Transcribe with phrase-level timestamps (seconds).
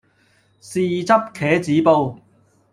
[0.59, 2.19] 豉汁茄子煲